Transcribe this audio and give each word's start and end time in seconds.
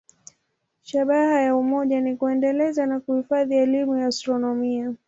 Shabaha 0.81 1.41
ya 1.41 1.55
umoja 1.55 2.01
ni 2.01 2.15
kuendeleza 2.17 2.85
na 2.85 2.99
kuhifadhi 2.99 3.55
elimu 3.55 3.97
ya 3.97 4.07
astronomia. 4.07 4.93